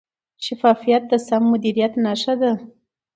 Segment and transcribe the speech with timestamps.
[0.45, 2.51] شفافیت د سم مدیریت نښه ده.